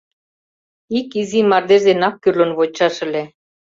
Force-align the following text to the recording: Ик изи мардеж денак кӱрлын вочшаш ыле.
Ик 0.99 1.09
изи 1.21 1.39
мардеж 1.49 1.81
денак 1.89 2.15
кӱрлын 2.21 2.51
вочшаш 2.57 2.95
ыле. 3.05 3.23